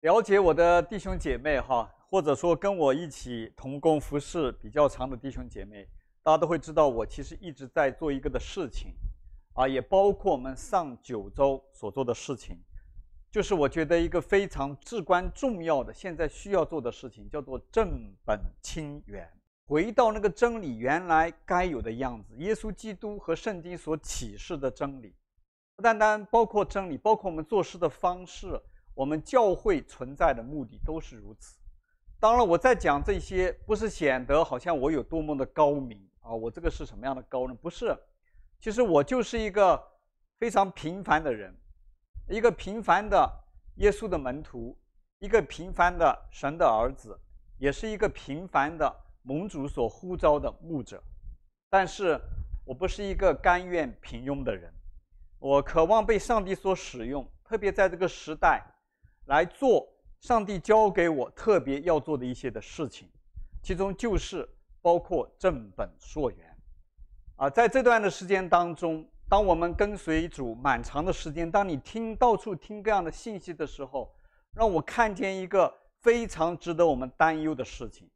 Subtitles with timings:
[0.00, 5.86] 了解我的弟兄姐妹哈，或者说跟我一起同工服侍比较长的弟兄姐妹，
[6.22, 8.94] 大家都会知道，我其实一直在做一个的事情，
[9.52, 12.58] 啊，也包括我们上九州所做的事情，
[13.30, 19.30] 就是我觉得一个非常至关重要的，现在需要做的事情，叫做正本清源，
[19.66, 25.14] 回到那个真理原来该有的样子，耶稣基督和圣经所启示的真理。
[25.76, 28.58] 不单单包括真理，包括我们做事的方式，
[29.00, 31.58] 我们教会存在的目的都是如此。
[32.18, 37.56] 当然，我在讲这些，不是显得好像我有多么的高明啊，我这个是什么样的高人？
[37.56, 37.96] 不是，
[38.60, 39.82] 其实我就是一个
[40.38, 41.56] 非常平凡的人，
[42.28, 43.26] 一个平凡的
[43.76, 44.78] 耶稣的门徒，
[45.20, 47.18] 一个平凡的神的儿子，
[47.56, 51.02] 也是一个平凡的蒙主所呼召的牧者。
[51.70, 52.20] 但是
[52.66, 54.70] 我不是一个甘愿平庸的人。
[55.38, 58.62] 我渴望被上帝所使用，特别在这个时代，
[59.30, 63.08] 来做上帝交给我特别要做的一些的事情，
[63.62, 64.46] 其中就是
[64.82, 66.56] 包括正本溯源。
[67.36, 74.12] 啊，在这段的时间当中，当我们跟随主蛮长的时间，当你听到处听各样的信息的时候，
[74.52, 78.10] 让我看见一个非常值得我们担忧的事情，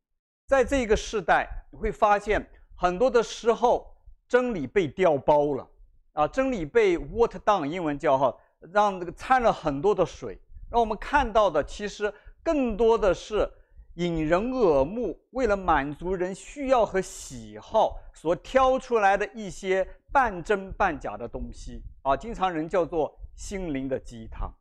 [0.49, 3.87] 在这个时代，你会发现很多的时候
[4.27, 5.71] 真理被调包了。
[6.15, 8.37] 啊，真理被 water down，英文叫哈，
[8.73, 10.39] 让这个掺了很多的水，
[10.75, 13.49] 让我们看到的其实更多的是
[13.95, 21.81] 引人耳目，为了满足人需要和喜好所挑出来的一些半真半假的东西。
[22.03, 24.53] 啊，经常人叫做心灵的鸡汤，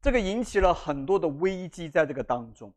[0.00, 2.72] 这个引起了很多的危机在这个当中，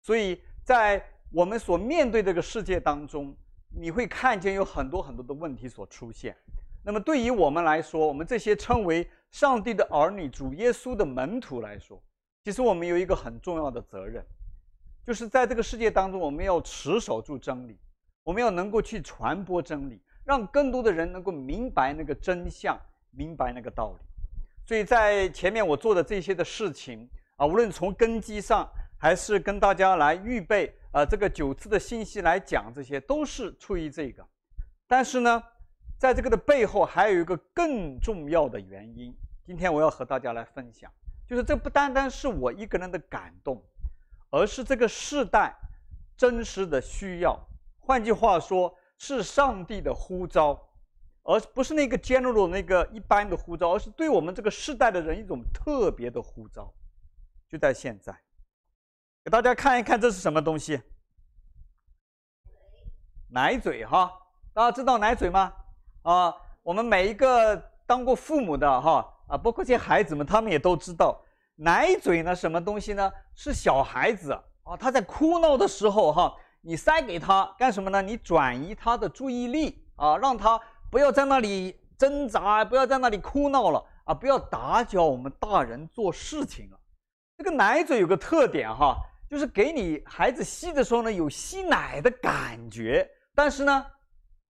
[0.00, 3.36] 所以在我们所面对这个世界当中，
[3.68, 6.34] 你会看见有很多很多的问题所出现。
[6.82, 12.02] 那么对于我们来说，我们这些称为上帝的儿女、主耶稣的门徒来说，
[12.42, 14.24] 其实我们有一个很重要的责任，
[15.06, 17.78] 就是在这个世界当中，我们要持守住真理，
[18.22, 22.80] 我们要能够去传播真理，让更多的人能够明白那个真相，
[23.10, 24.06] 明白那个道理。
[24.66, 28.66] 所以在前面我做的这些的事情啊，无论从根基上，
[28.98, 34.26] 还是跟大家来预备啊这个九次的信息来讲，这些都是出于这个。
[34.86, 35.42] 但是呢，
[35.98, 39.14] 在这个的背后，还有一个更重要的原因。
[39.44, 40.90] 今天我要和大家来分享，
[41.30, 43.62] 就是这不单单是我一个人的感动，
[44.30, 45.54] 而是这个世代
[46.16, 47.38] 真实的需要。
[47.78, 50.60] 换句话说，是上帝的呼召，
[51.22, 56.74] 而不是那个 general 那个一般的呼召，而是对我们这个世代的人一种特别的呼召。
[57.48, 58.12] 就在现在，
[59.22, 60.82] 给大家看一看，这是什么东西？
[63.28, 64.12] 奶嘴哈，
[64.52, 65.52] 大家知道奶嘴吗？
[66.02, 71.18] 啊，我们每一个当过父母的哈啊，包括这些孩子们，他们也都知道，
[71.54, 73.10] 奶嘴呢，什么东西呢？
[73.34, 74.32] 是小孩子
[74.64, 78.02] 啊，他在哭闹的时候哈，你塞给他干什么呢？
[78.02, 80.60] 你转移他的注意力啊，让他
[80.90, 86.80] 不要在那里挣扎，不要在那里哭闹了啊，不要打搅我们大人做事情了。
[87.38, 88.96] 这个奶嘴有个特点哈，
[89.28, 93.86] 就是给你孩子吸的时候呢，有吸奶的感觉，但是呢。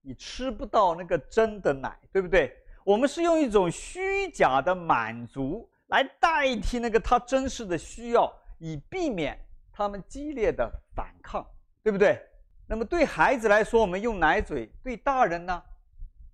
[0.03, 2.57] 你吃不到那个真的奶，对不对？
[2.83, 9.37] 我们是用一种虚假的满足来代替那个他真实的需要，以避免
[9.71, 11.45] 他们激烈的反抗，
[11.83, 12.19] 对不对？
[12.67, 15.61] 那么对孩子来说，我们用奶嘴；对大人呢？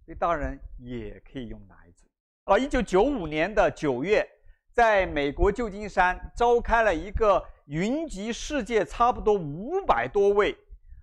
[0.06, 2.08] 对大人也可以用奶嘴。
[2.46, 4.26] 啊，一九九五年的九月，
[4.72, 10.58] 在美国旧金山召开了一个云集世界差不多五百多位。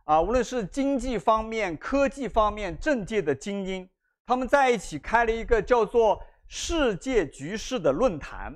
[0.05, 3.88] 啊，无论是经济方面、科技方面、政界的精英，
[4.27, 8.55] 他们在一起开了一个叫做“世界局势”的论坛，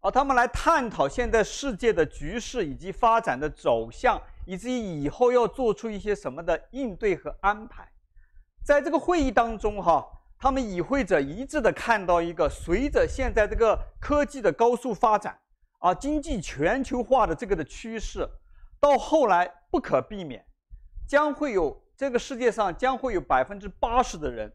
[0.00, 7.86] 啊，他们来探讨现在世界的局势以及发展的走向，以至于以后要做出一些什么的应对和安排。
[8.64, 10.06] 在这个会议当中，哈，
[10.38, 15.38] 他们与会者一致的看到一个，随着现在这个科技的高速发展，
[15.80, 18.26] 啊，经济全球化的这个的趋势，
[18.80, 20.42] 到后来不可避免。
[21.06, 24.50] 将会有这个世界上将会有百分之八十的人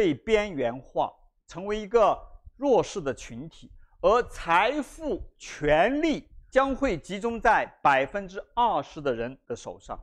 [0.00, 1.12] 被边缘化，
[1.46, 2.18] 成为一个
[2.56, 3.70] 弱势的群体，
[4.00, 10.02] 而财富、权力将会集中在百分之二十的人的手上。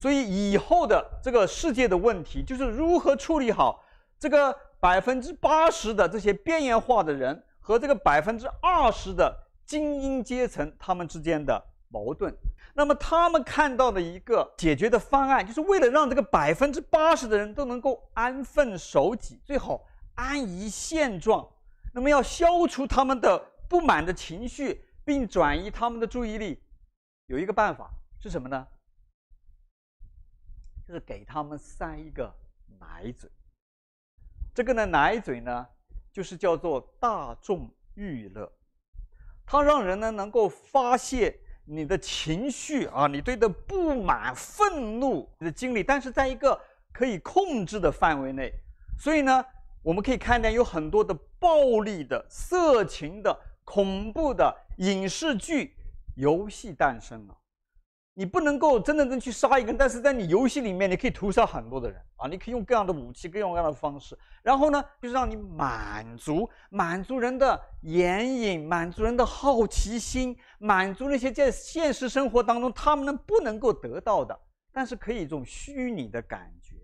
[0.00, 3.80] 所以以后的这个世界的问题，就是如何处理好
[4.18, 9.32] 这个百分之八十的这些边缘化的人和这个百分之二十的
[9.64, 12.36] 精英阶层他们之间的矛盾。
[12.78, 19.84] 那么他们看到的一个解决的方案，就是为了让这个百分之八十的人都能够安分守己，最好
[20.14, 21.44] 安于现状。
[21.92, 23.36] 那么要消除他们的
[23.68, 26.62] 不满的情绪，并转移他们的注意力，
[27.26, 27.90] 有一个办法
[28.20, 28.64] 是什么呢？
[30.86, 32.32] 就是给他们塞一个
[32.78, 33.28] 奶嘴。
[34.54, 35.66] 这个呢，奶嘴呢，
[36.12, 38.52] 就是叫做大众娱乐，
[39.44, 41.40] 它让人呢能够发泄
[41.70, 46.58] 你的情绪啊，你对的不满、愤怒的经历，但是在一个
[46.92, 48.50] 可以控制的范围内。
[48.98, 49.44] 所以呢，
[49.82, 55.76] 我们可以看见有很多的暴力的、色情的、恐怖的影视剧、
[56.14, 57.37] 游戏诞生了。
[58.18, 62.26] 你不能够真正的去杀一个人，但是在你游戏里面，你可以屠杀很多的人啊！
[62.26, 74.36] 你可以用各样的武器，各种各样的方式，然后呢，就是让你满足满足人的眼瘾，满足人的好奇心，满足那些在现实生活当中他们呢不能够得到的，
[74.72, 76.74] 但是可以一种虚拟的感觉。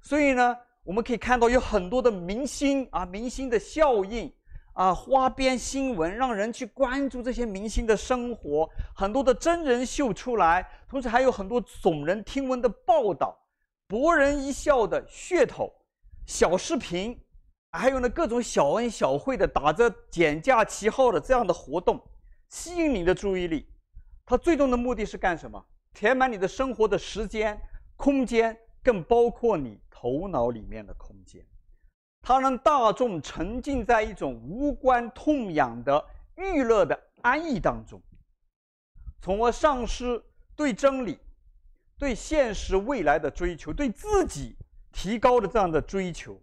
[0.00, 4.32] 所以呢，我们可以看到有很多的明星啊，明星的效应。
[4.74, 13.38] 啊，花边新闻让人去关注这些明星的生活，很多的真人秀出来，同时还有很多耸人听闻的报道，
[13.86, 15.70] 博人一笑的噱头，
[16.26, 17.20] 小视频，
[17.72, 22.02] 还有呢各种小恩小惠的打着减价旗号的这样的活动，
[22.48, 23.68] 吸引你的注意力。
[24.24, 25.62] 它最终的目的是干什么？
[25.92, 27.60] 填满你的生活的时间、
[27.96, 31.44] 空间，更包括你头脑里面的空间。
[32.22, 38.00] 它让大众沉浸在一种无关痛痒的娱乐的安逸当中，
[39.20, 40.22] 从而丧失
[40.54, 41.18] 对真理、
[41.98, 44.56] 对现实未来的追求、对自己
[44.92, 46.40] 提高的这样的追求，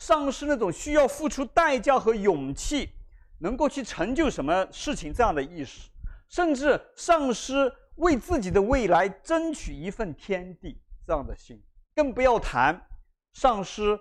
[0.00, 2.90] 丧失那种需要付出代价和勇气，
[3.38, 5.88] 能够去成就什么事情这样的意识，
[6.28, 10.76] 甚至丧失为自己的未来争取一份天地
[11.06, 11.62] 这样的心，
[11.94, 12.84] 更不要谈
[13.32, 13.96] 丧失。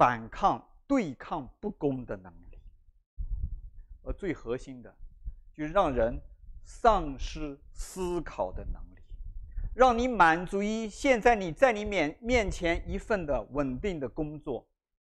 [0.00, 2.58] 反抗、对抗不公的能力，
[4.02, 4.96] 而最核心的，
[5.54, 6.18] 就是让人
[6.64, 9.02] 丧失思考的能力，
[9.74, 14.66] 让你满足于现在你在你面面前一份的稳定的工作，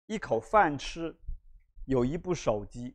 [0.09, 1.17] 一口饭吃，
[1.87, 2.95] 有一部手机，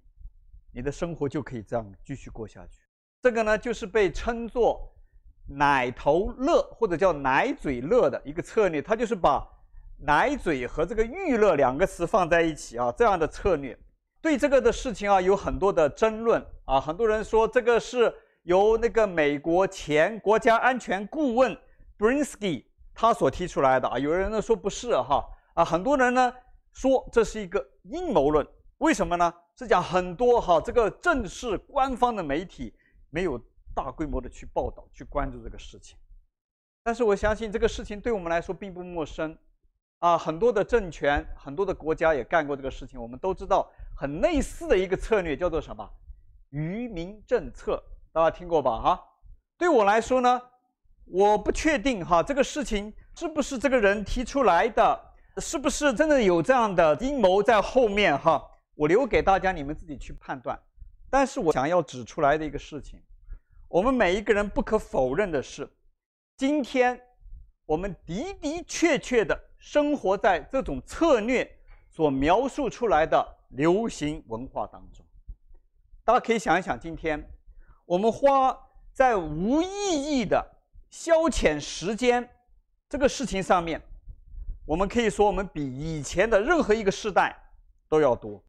[0.71, 2.83] 你的生活就可以这样继续过下去。
[3.23, 4.95] 这个呢，就是被称作
[5.49, 9.56] “奶头乐”或者叫“奶嘴乐”的一个策略，它就是把。
[9.99, 13.77] 奶嘴和这个娱乐两个词放在一起啊，这样的策略，
[14.21, 16.79] 对这个的事情啊有很多的争论啊。
[16.79, 18.13] 很多人说这个是
[18.43, 21.57] 由那个美国前国家安全顾问
[21.97, 22.63] brinski
[22.93, 23.97] 他所提出来的啊。
[23.97, 26.31] 有人呢说不是哈啊，很多人呢
[26.73, 28.47] 说这是一个阴谋论。
[28.77, 29.33] 为什么呢？
[29.57, 32.71] 是讲很多哈这个正式官方的媒体
[33.09, 33.41] 没有
[33.73, 35.97] 大规模的去报道去关注这个事情。
[36.83, 39.35] 但是我相信这个事情对我们来说并不陌生。
[39.99, 43.01] 啊，很多的政权，很多的国家也干过这个事情。
[43.01, 45.89] 我们都知道，很类似的一个策略叫做什么？
[46.49, 47.83] 愚民政策，
[48.13, 48.79] 大家听过吧？
[48.79, 49.03] 哈，
[49.57, 50.41] 对我来说呢，
[51.05, 54.99] 我不确定哈，这个事情是不是这个人提出来的，
[55.37, 58.17] 是不是真的有这样的阴谋在后面？
[58.17, 58.41] 哈，
[58.75, 60.57] 我留给大家你们自己去判断。
[61.09, 63.01] 但是我想要指出来的一个事情，
[63.67, 65.67] 我们每一个人不可否认的是，
[66.37, 67.01] 今天
[67.67, 69.39] 我们的的确确的。
[69.59, 71.59] 生活在这种策略
[71.89, 75.03] 所描述出来的流行文化当中，
[76.05, 77.27] 大家可以想一想，今天
[77.83, 78.55] 我们花
[78.93, 80.45] 在无意义的
[80.91, 82.29] 消遣时间
[82.87, 83.81] 这个事情上面，
[84.63, 87.35] 我们可以说我们比以前的任何一个时代
[87.89, 88.41] 都要多。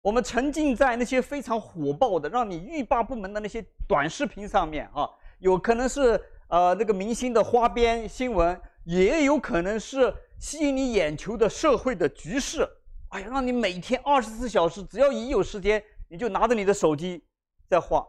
[0.00, 5.08] 我们沉浸在那些非常火爆的、让你欲罢不能的那些短视频上面啊，
[5.40, 10.14] 有可能是呃那个明星的花边新闻，也有可能是。
[10.36, 12.68] 吸引你眼球的社会的局势，
[13.08, 17.24] 哎呀，让你每天二十四小时，只要一有时间，你就拿着你的手机
[17.66, 18.06] 在画。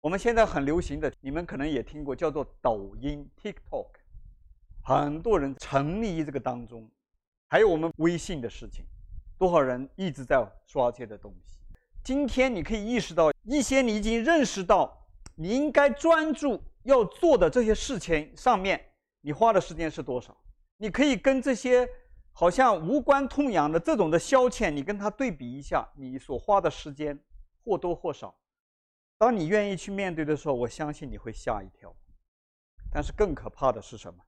[0.00, 3.86] 我们现在很流行的，你们可能也听过，叫做抖音 （TikTok），
[4.82, 6.90] 很多人沉溺于这个当中。
[7.48, 8.84] 还有我们微信的事情，
[9.38, 11.58] 多少人一直在刷这些东西。
[12.02, 15.06] 今天你可以意识到一些你已经认识到
[15.36, 20.36] 你应该专注要做的这些事情上面，你花的时间是多少？
[20.76, 21.88] 你可以跟这些
[22.32, 27.18] 好像无关痛痒的这种的消遣，你跟它对比一下，你所花的时间
[27.64, 28.34] 或多或少。
[29.18, 31.94] 当你愿意去面对的时候，我相信你会吓一跳。
[32.90, 34.22] 但是更可怕的是什么？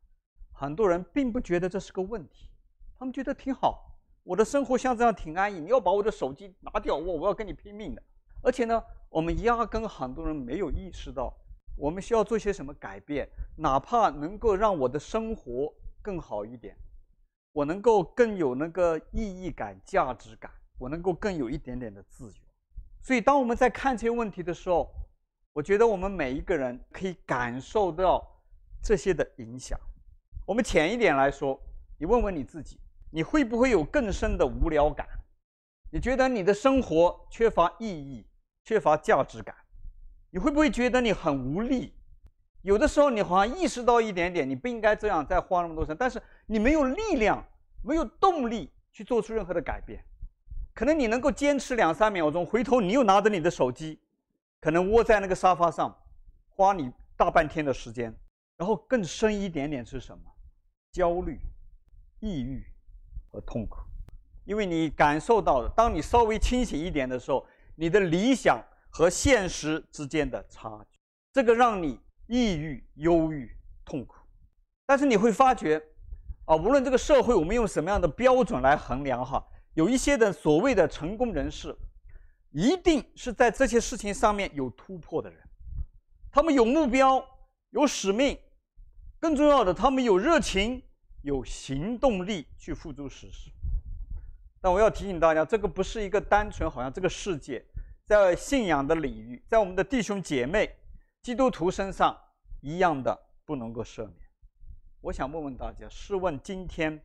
[0.52, 2.50] 很多人并不觉得这是个问题，
[2.98, 5.60] 他们觉得挺好，我的生活像这样挺安逸。
[5.60, 8.02] 你要把我的手机拿掉，我我要跟你拼命的。
[8.42, 11.34] 而且呢，我们压根很多人没有意识到，
[11.80, 15.74] 我们需要做些什么改变，哪怕能够让我的生活。
[16.02, 16.74] 更好一点，
[17.52, 22.40] 我能够更有那个意义感、价值感，我能够更有一点点的自由。
[23.02, 24.90] 所以，当我们在看这些问题的时候，
[25.52, 28.26] 我觉得我们每一个人可以感受到
[28.82, 29.78] 这些的影响。
[30.46, 31.60] 我们浅一点来说，
[31.98, 32.80] 你问问你自己，
[33.12, 35.06] 你会不会有更深的无聊感？
[35.92, 38.26] 你觉得你的生活缺乏意义，
[38.64, 39.54] 缺乏价值感？
[40.30, 41.94] 你会不会觉得你很无力？
[42.62, 47.44] 有的时候你好像意识到一点点，你不应该这样再花那么多钱，但是你没有力量，
[47.82, 50.04] 没有动力去做出任何的改变。
[50.74, 53.98] 可能你能够坚持两三秒钟，回头你又拿着你的手机，
[54.60, 55.96] 可能窝在那个沙发上，
[56.48, 58.14] 花你大半天的时间。
[58.56, 60.22] 然后更深一点点是什么？
[60.92, 61.40] 焦虑、
[62.20, 62.62] 抑郁
[63.30, 63.78] 和痛苦，
[64.44, 70.98] 因为你感受到的，当你稍微清醒一点的时候，你的理想和现实之间的差距，
[71.32, 73.50] 这个让你抑郁、忧郁、
[73.84, 74.16] 痛苦。
[74.84, 75.80] 但是你会发觉，
[76.44, 79.42] 啊，无论这个社会我们用什么样的标准来衡量哈，
[79.74, 81.74] 有一些的所谓的成功人士，
[82.50, 85.38] 一定是在这些事情上面有突破的人，
[86.32, 87.24] 他们有目标、
[87.70, 88.38] 有使命。
[89.20, 90.82] 更重要的，他们有热情、
[91.20, 93.50] 有行动力去付诸实施。
[94.62, 97.62] 但我要提醒大家，这个不是一个单纯好像这个世界
[98.10, 100.68] 在信仰的领域，在我们的弟兄姐妹、
[101.22, 102.18] 基督徒身上
[102.60, 104.16] 一样的不能够赦免。
[105.00, 107.00] 我想问问大家：试问今天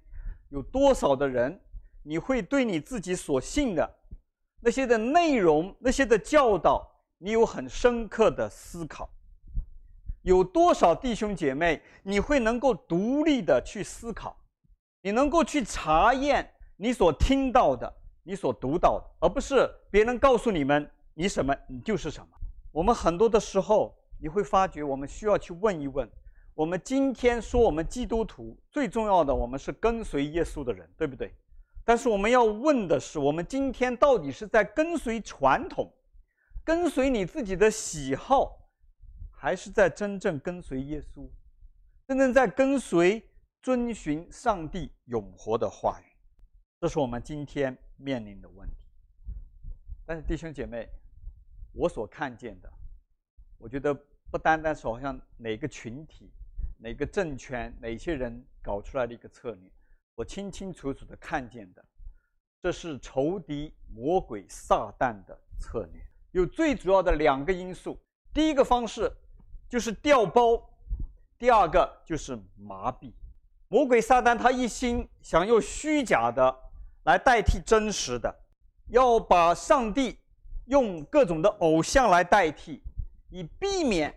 [0.49, 1.61] 有多少的人，
[2.01, 3.87] 你会对你自己所信的
[4.59, 6.83] 那些的内容、那些的教导，
[7.19, 9.07] 你有很深刻的思考？
[10.23, 14.35] 有多少弟兄姐妹，你会能够独立的去思考，
[15.03, 17.93] 你能够去查验你所听到的，
[18.23, 22.27] 你所读到的，而不是别人告诉你们你什么，你就是什么。
[22.71, 26.07] 我们很多的时候，你会发觉，我们需要去问一问：
[26.53, 31.33] 我们今天说我们基督徒最重要的，我们是跟随耶稣的人，对不对？
[31.85, 35.91] 但是我们要问的是，我们今天到底是在跟随传统，
[36.63, 38.59] 跟随你自己的喜好？
[39.37, 41.29] 还是在真正跟随耶稣，
[42.07, 43.23] 真正在跟随、
[43.61, 46.05] 遵循上帝永活的话语，
[46.81, 48.87] 这是我们今天面临的问题。
[50.05, 50.89] 但是弟兄姐妹，
[51.75, 52.71] 我所看见的，
[53.57, 53.93] 我觉得
[54.31, 56.31] 不单单是好像哪个群体、
[56.79, 59.69] 哪个政权、哪些人搞出来的一个策略，
[60.15, 61.85] 我清清楚楚的看见的，
[62.61, 66.01] 这是仇敌魔鬼撒旦的策略。
[66.31, 67.99] 有最主要的两个因素，
[68.33, 69.11] 第一个方式。
[69.67, 70.61] 就是调包，
[71.39, 73.11] 第二个就是麻痹。
[73.67, 76.55] 魔鬼撒旦他一心想用虚假的
[77.05, 78.33] 来代替真实的，
[78.89, 80.19] 要把上帝
[80.65, 82.81] 用各种的偶像来代替，
[83.29, 84.13] 以避免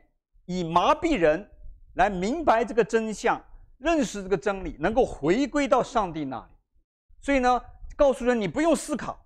[0.47, 1.49] 以麻痹人
[1.95, 3.43] 来明白这个真相，
[3.78, 6.52] 认识这个真理，能够回归到上帝那里。
[7.21, 7.61] 所以呢，
[7.97, 9.25] 告诉人你不用思考，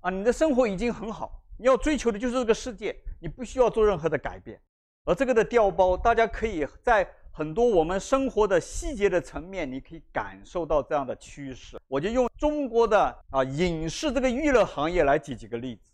[0.00, 4.60] 啊，你的生活已经很好，你要追求的就是这个世界，你不需要做任何的改变。
[5.04, 11.78] 而这个的调包，大家可以在很多我们生活的细节的层面，你可以感受到这样的趋势。
[11.86, 15.90] 我就用中国的啊影视这个娱乐行业来举几个例子，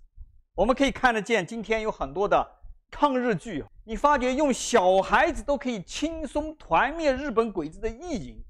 [0.60, 2.46] 我们可以看得见，今天有很多的
[2.90, 8.44] 抗日剧，你发觉用小孩子都可以轻松团灭日本鬼子的意淫，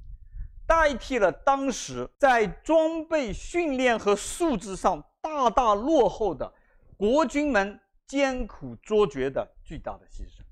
[0.67, 6.53] 代替了当时在装备训练和素质上大大落后的
[6.97, 10.43] 国军们艰苦卓绝的巨大的牺牲。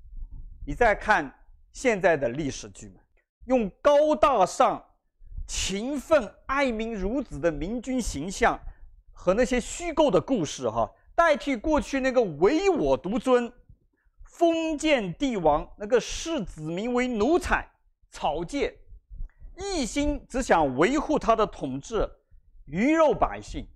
[0.65, 1.29] 你再看
[1.73, 2.95] 现在的历史剧们，
[3.47, 4.81] 用高大上、
[5.45, 8.57] 勤奋、爱民如子的明君形象
[9.11, 10.89] 和那些虚构的故事，哈，
[11.19, 13.51] 代替过去那个唯我独尊、
[14.23, 17.69] 封建帝王那个视子民为奴才、
[18.09, 18.73] 草芥，
[19.57, 22.09] 一心只想维护他的统治、
[22.63, 23.67] 鱼肉百姓，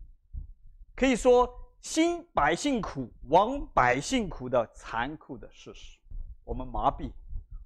[0.96, 6.00] 可以说兴百姓苦、亡百姓苦的残酷的事实。
[6.46, 7.12] 我们麻痹，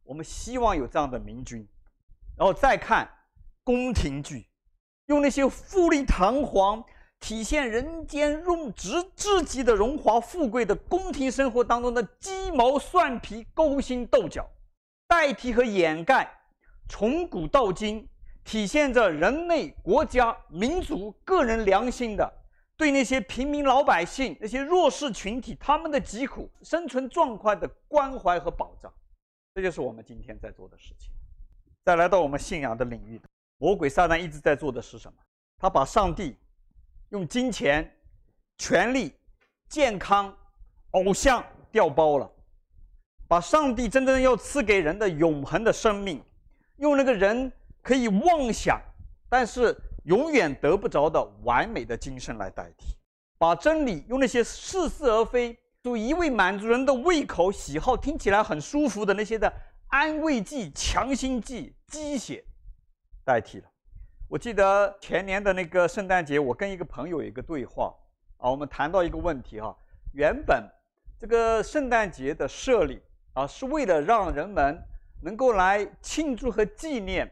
[0.03, 1.59] 我们希望有这样的明君，
[2.35, 3.07] 然后再看
[3.63, 4.49] 宫廷剧，
[5.05, 6.83] 用那些富丽堂皇、
[7.19, 14.49] 体现人间入职至极的荣华富贵的宫廷生活当中的鸡毛蒜皮、勾心斗角，
[15.07, 16.29] 代替和掩盖
[16.87, 18.07] 从古到今
[18.43, 22.33] 体现着人类、国家、民族、个人良心的。
[22.77, 28.93] 对那些平民老百姓、那些弱势群体，他们的疾苦、生存状况的关怀和保障，
[29.55, 31.11] 这就是我们今天在做的事情。
[31.83, 33.19] 再来到我们信仰的领域，
[33.57, 35.17] 魔鬼撒旦一直在做的是什么？
[35.57, 36.37] 他把上帝
[37.09, 37.89] 用金钱、
[38.57, 39.13] 权力、
[39.69, 40.35] 健康、
[40.91, 42.31] 偶像调包了，
[43.27, 46.23] 把上帝真正要赐给人的永恒的生命，
[46.77, 48.81] 用那个人可以妄想，
[49.29, 49.77] 但是。
[50.07, 52.95] 永远得不着的完美的今生来代替，
[53.37, 59.51] 把真理用那些似是而非、就一味满足人的胃口喜好，听起来很舒服的那些的
[59.89, 62.41] 安慰剂、强心剂、鸡血
[63.25, 63.69] 代替了。
[64.29, 67.95] 我记得前年的那个圣诞节，我跟一个朋友有一个对话
[68.35, 69.73] 啊，我们谈到一个问题哈，
[70.11, 70.69] 原本
[71.17, 74.77] 这个圣诞节的设立啊，是为了让人们
[75.21, 77.25] 能够来庆祝和纪念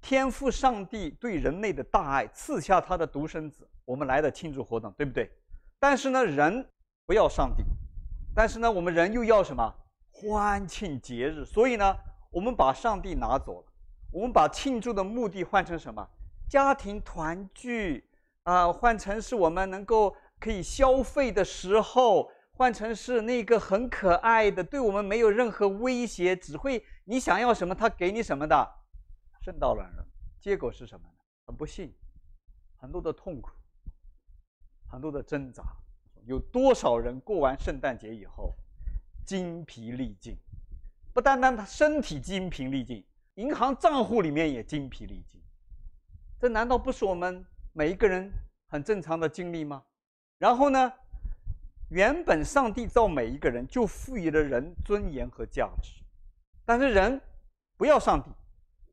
[0.00, 5.28] 天父上帝对人类的大爱，赐下他的独生子，我们来的庆祝活动，对不对？
[5.80, 6.64] 但是呢，人
[7.06, 7.64] 不要上帝，
[8.32, 9.74] 但是呢，我们人又要什么？
[10.12, 11.96] 欢庆节日，所以呢，
[12.30, 13.66] 我们把上帝拿走了，
[14.12, 16.08] 我们把庆祝的目的换成什么？
[16.48, 18.08] 家庭团聚
[18.44, 28.68] 啊，换成是我们能够可以消费的时候，换成是那个很可爱的，对我们没有任何威胁，只会你想要什么他给你什么的
[29.42, 29.84] 圣诞老人。
[30.38, 31.14] 结果是什么呢？
[31.46, 31.92] 很不幸，
[32.76, 33.50] 很多的痛苦，
[34.88, 35.64] 很多的挣扎。
[36.24, 38.54] 有多少人过完圣诞节以后
[39.24, 40.36] 精疲力尽？
[41.12, 45.40] 不单单他身体精疲力尽，银行账户里面也精疲力尽。
[46.38, 48.30] 这难道不是我们每一个人
[48.68, 49.82] 很正常的经历吗？
[50.38, 50.92] 然后呢，
[51.88, 55.92] 原本上帝造每一个人就赋予了人尊严和价值，
[56.64, 57.18] 但是人
[57.78, 58.30] 不要上帝，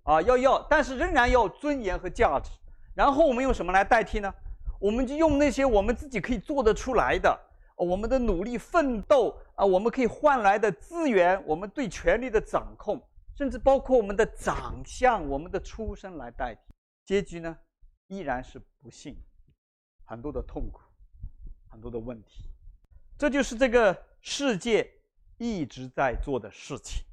[0.04, 2.50] 啊，要要，但是仍然要尊严和价值。
[2.96, 4.34] 然后我们用什么来代替呢？
[4.80, 7.38] 我们就用那些我们自己可以做得出来的，
[7.76, 13.02] 我们的努力奋斗啊，我们可以换来的资源，我们对权力的掌控，
[13.36, 16.73] 甚至包括我们的长相、我们的出身来代替。
[17.06, 17.58] 结局呢，
[18.08, 19.18] 依然是不幸，
[20.06, 20.82] 很多的痛苦，
[21.70, 22.46] 很多的问题。
[23.18, 24.90] 这就是这个世界
[25.38, 27.04] 一直在做的事情。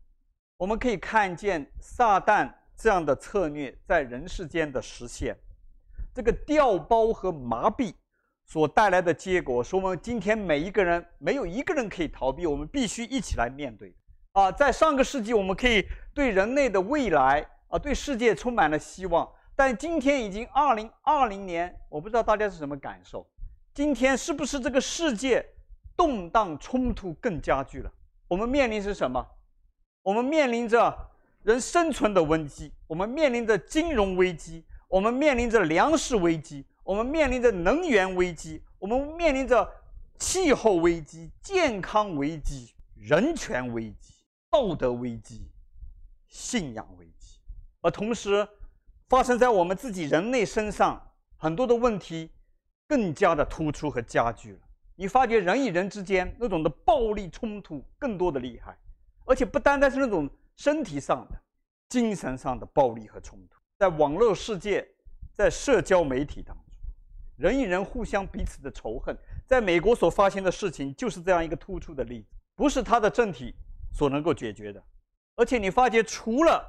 [0.57, 5.37] 我们可以看见撒旦这样的策略在人世间的实现。
[6.15, 7.95] 这个调包和麻痹
[8.45, 13.95] 所带来的结果，是我们今天每一个人没有一个人可以逃避，我们必须一起来面对。
[14.33, 19.29] 啊，在上个世纪，我们可以对人类的未来啊，对世界充满了希望。
[19.61, 23.29] 但今天已经二零二零年，我不知道大家是什么感受。
[23.75, 25.45] 今天是不是这个世界
[25.95, 27.93] 动荡冲突更加剧了？
[28.27, 29.23] 我们面临是什么？
[30.01, 30.97] 我们面临着
[31.43, 39.71] 人生存的危机，我们面临着金融危机，我们面临着粮食危机，我们面临着能源危机，我们面临着
[40.19, 44.15] 气候危机、健康危机、人权危机、
[44.51, 45.51] 道德危机、
[46.29, 47.37] 信仰危机，
[47.83, 48.49] 而同时。
[49.11, 51.03] 发生在我们自己人类身上，
[51.37, 52.31] 很多的问题
[52.87, 54.61] 更加的突出和加剧了。
[54.95, 58.79] 你发觉人与人之间那种的暴力冲突更多的厉害，
[59.27, 61.37] 而且不单单是那种身体上的、
[61.89, 63.59] 精神上的暴力和冲突。
[63.81, 64.87] 在网络世界，
[65.35, 66.65] 在社交媒体当中，
[67.37, 73.57] 人与人互相彼此的仇恨，在美国所发生的事情就是这样一个突出的例子，不是他的政体
[73.93, 74.81] 所能够解决的。
[75.35, 76.65] 而且你发觉除了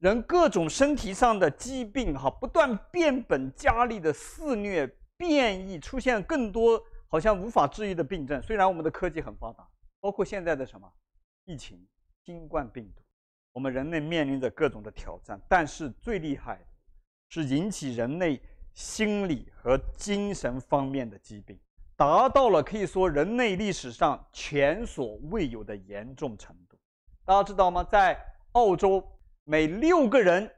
[0.00, 4.86] 人各种身体上的疾病，哈，不断变本加厉的肆虐、
[5.18, 8.40] 变异，出现更多好像无法治愈的病症。
[8.40, 9.68] 虽然我们的科技很发达，
[10.00, 10.90] 包括现在的什么
[11.44, 11.86] 疫情、
[12.24, 13.02] 新冠病毒，
[13.52, 15.38] 我们人类面临着各种的挑战。
[15.46, 16.64] 但是最厉害的
[17.28, 18.40] 是引起人类
[18.72, 21.60] 心理和精神方面的疾病，
[21.94, 26.78] 达到了可以说人类历史上前所未有的严重程度。
[27.26, 27.84] 大家知道吗？
[27.84, 28.18] 在
[28.52, 29.06] 澳洲。
[29.50, 30.48] 每六个人，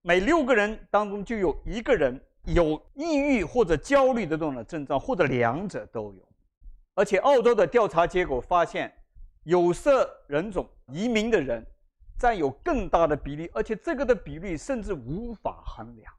[0.00, 6.26] 每六个人当中就有一个人有抑郁或者焦虑的这种的症状，或者两者都有。
[6.94, 8.90] 而且，澳洲的调查结果发现，
[9.42, 11.62] 有色人种移民的人
[12.18, 16.10] 占有更大的比例，而且这个的比例甚至无法衡量。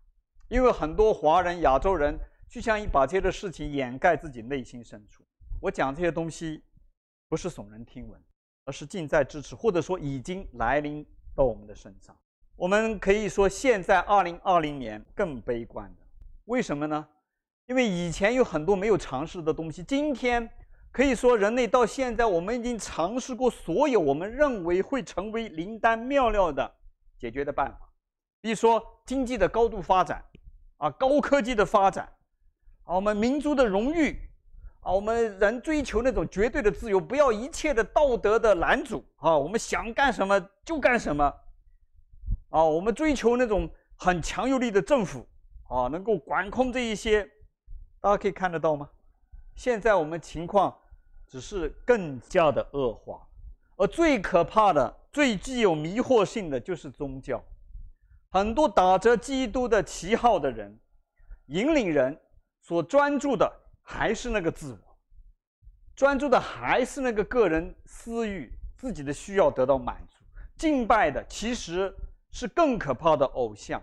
[0.49, 2.15] 因为很多华人、亚洲人
[2.47, 5.23] 就像把这些的事情掩盖自己内心深处。
[5.59, 6.63] 我讲这些东西
[7.27, 8.21] 不是耸人听闻，
[8.65, 11.03] 而是近在咫尺，或者说已经来临。
[11.35, 12.15] 到我们的身上，
[12.55, 16.01] 我们可以说现在二零二零年更悲观的，
[16.45, 17.07] 为什么呢？
[17.67, 20.49] 因为以前有很多没有尝试的东西，今天
[20.91, 26.69] 可以说人类到现在我们已经尝试过所有我们认为会成为灵丹妙药的
[27.17, 27.89] 解决的办法，
[28.41, 30.23] 比如说经济的高度发展，
[30.77, 32.05] 啊，高科技的发展，
[32.83, 34.28] 啊，我们民族的荣誉。
[34.81, 39.37] 啊，我们人追求那种绝对的自由，不要一切的道德的拦阻啊！
[39.37, 41.25] 我们想干什么就干什么，
[42.49, 45.27] 啊，我们追求那种很强有力的政府
[45.67, 47.29] 啊，能够管控这一些，
[47.99, 48.89] 大家可以看得到吗？
[49.53, 50.73] 现在我们情况
[51.27, 53.27] 只是更加的恶化，
[53.75, 57.43] 而最可怕的、最具有迷惑性的就是宗教，
[58.29, 60.79] 很多打着基督的旗号的人，
[61.47, 62.17] 引领人
[62.61, 63.51] 所专注的。
[63.91, 64.97] 还是那个自我，
[65.95, 70.23] 专注的还是那个个人私欲、自己的需要得到满足。
[70.55, 71.91] 敬拜的其实
[72.29, 73.81] 是更可怕的偶像，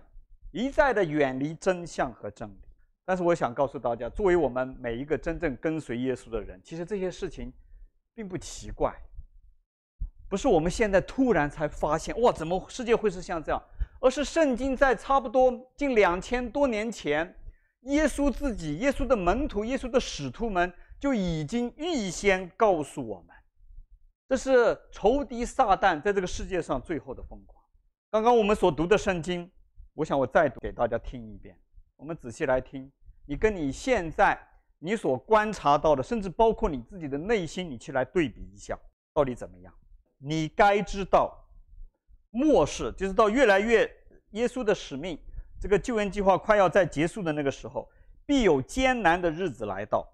[0.51, 2.61] 一再的远离真相和真理。
[3.03, 7.51] 但是我想告诉大家，作为我们每一个真正跟随耶稣的人，其实这些事情
[8.15, 8.95] 并不奇怪，
[10.29, 13.61] 不是我们现在突然才发现，哇，怎么世界会是像这样？
[13.99, 17.35] 而是圣经在差不多近两千多年前，
[17.87, 23.35] 耶稣自己、耶稣的门徒、耶稣的使徒们就已经预先告诉我们，
[24.27, 27.63] 这是仇敌撒旦在这个世界上最后的疯狂。
[28.09, 29.49] 刚刚我们所读的圣经，
[29.93, 31.57] 我想我再读给大家听一遍，
[31.95, 32.91] 我们仔细来听。
[33.25, 34.37] 你跟你现在
[34.79, 38.77] 你所观察到的，甚至包括你自己的内心，你去来对比一下，
[39.13, 39.73] 到底怎么样？
[40.17, 41.37] 你该知道，
[42.31, 43.89] 末世就是到越来越
[44.31, 45.17] 耶稣的使命，
[45.59, 47.89] 这个救援计划快要在结束的那个时候，
[48.25, 50.07] 必有艰难的日子来到。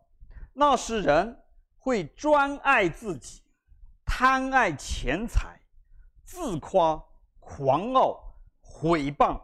[0.54, 1.44] 那时人
[1.78, 3.42] 会专爱自己，
[4.06, 5.60] 贪爱钱财，
[6.24, 7.04] 自夸，
[7.40, 9.40] 狂傲，毁谤，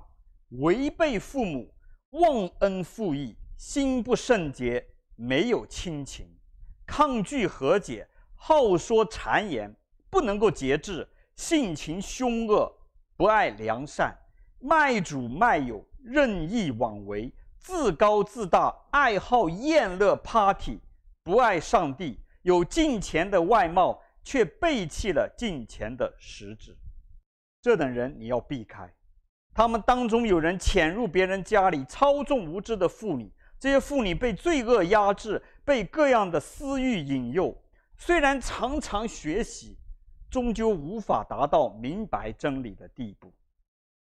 [0.61, 1.73] 违背父母，
[2.11, 3.35] 忘恩负义。
[3.57, 6.25] 心不圣洁，没有亲情，
[6.85, 9.75] 抗拒和解，好说谗言，
[10.09, 12.73] 不能够节制，性情凶恶，
[13.17, 14.17] 不爱良善，
[14.61, 20.79] 卖主卖友，任意妄为，自高自大，爱好宴乐 party，
[21.23, 26.75] 不爱上帝，有敬虔的外貌，却背弃了敬虔的实质。
[27.61, 28.91] 这等人你要避开，
[29.53, 33.31] 他们当中有人潜入别人家里，操纵无知的妇女。
[33.59, 37.55] 这些妇女被罪恶压制，被各样的私欲引诱，
[37.97, 39.77] 虽然常常学习，
[40.31, 43.33] 终究无法达到明白真理的地步。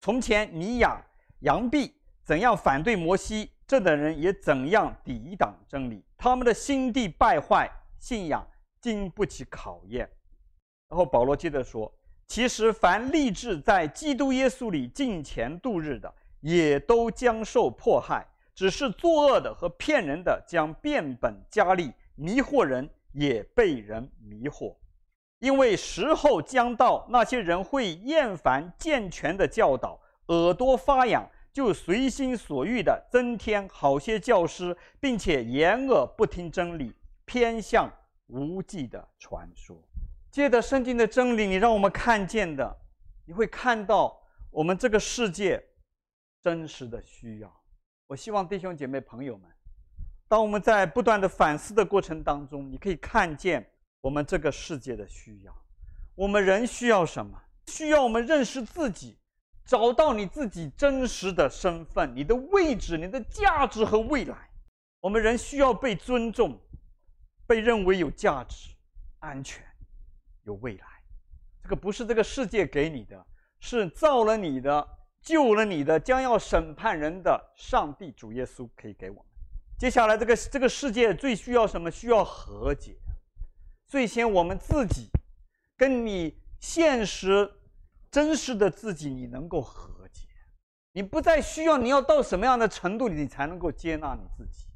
[0.01, 0.99] 从前米雅、
[1.43, 6.01] 杨毕怎样反对摩西，这等人也怎样抵挡真理。
[6.17, 8.47] 他们的心地败坏，信仰
[8.79, 10.09] 经不起考验。
[10.87, 11.93] 然后保罗接着说
[12.27, 18.25] ：“其实凡立志在基督耶稣里敬虔度日的，也都将受迫害。”
[18.55, 24.75] 只是作恶的和骗人的将变本加厉，迷惑人也被人迷惑，
[25.39, 36.91] 因为时候将到，那些人会厌烦健全的教导，耳朵发痒，就随心所欲地增添好些教师，并且掩耳不听真理，
[37.25, 37.87] 偏向
[38.27, 39.79] 无稽的传说。
[40.31, 42.75] 借着圣经的真理，你让我们看见的，
[43.25, 45.63] 你会看到我们这个世界
[46.41, 47.63] 真实的需要。
[48.07, 49.47] 我希望弟兄姐妹朋友们，
[50.27, 53.63] 当我们在不断的反思的过程当中，你可以看见
[54.01, 55.55] 我们这个世界的需要。
[56.15, 57.39] 我们人需要什么？
[57.67, 59.17] 需要我们认识自己，
[59.65, 64.49] 找到你自己真实的身份、你的位置、你的价值和未来。
[64.99, 66.59] 我们人需要被尊重，
[67.47, 68.71] 被认为有价值、
[69.19, 69.63] 安全、
[70.43, 70.85] 有未来。
[71.61, 73.25] 这个不是这个世界给你的，
[73.59, 74.87] 是造了你的。
[75.21, 79.25] 救了你的，将要审判人的上帝主耶稣可以给我们。
[79.79, 81.89] 接下来，这个这个世界最需要什么？
[81.89, 82.97] 需要和解。
[83.87, 85.07] 最先我们自己
[85.77, 87.49] 跟你现实
[88.13, 90.27] 真实的自己，你能够和解。
[90.91, 94.67] 你不再需要，你要到什么样的程度，你才能够接纳你自己？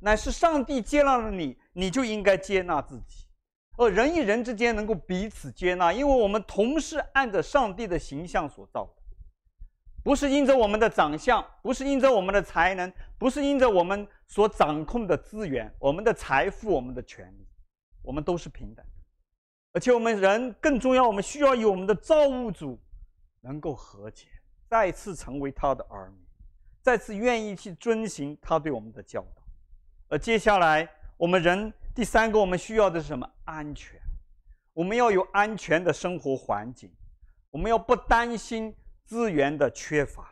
[0.00, 3.24] 乃是上帝接纳了你，你就应该接纳自己。
[3.78, 9.02] 而人与人之间能够彼此接纳，因为我们同是按着上帝的形象所造的。
[10.04, 17.48] 不是因着我们的长相，不是因着我们的才能，不是因着我们所掌控的资源、我们的财富、我们的权利，
[18.02, 18.84] 我们都是平等。
[19.72, 22.78] 而且我们人更重要，我们需要与我们的造物主
[23.40, 24.26] 能够和解，
[24.68, 26.18] 再次成为他的儿女，
[26.80, 29.42] 再次愿意去遵行他对我们的教导。
[30.08, 33.28] 而接下来，我们人第三个我们需要的是什么？
[33.44, 34.00] 安全。
[34.72, 36.90] 我们要有安全的生活环境，
[37.50, 38.74] 我们要不担心。
[39.04, 40.30] 资源的缺乏，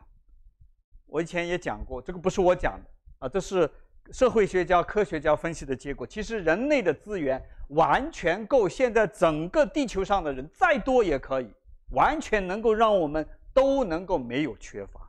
[1.05, 3.69] 我以前也讲过，这个不是我讲的啊，这是
[4.11, 6.07] 社会学家、科学家分析的结果。
[6.07, 11.51] 其实人类的资源完全够，现在整个地球上的人再多也可以，
[11.91, 15.09] 完全能够让我们都能够没有缺乏。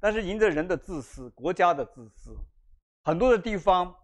[0.00, 2.36] 但是，因着人的自私、国家的自私，
[3.04, 3.94] 很多的地方